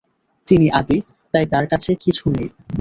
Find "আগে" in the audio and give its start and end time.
1.67-1.93